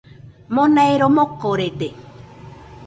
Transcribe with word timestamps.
Mona 0.55 0.81
ero 0.93 1.07
mokorede. 1.15 1.89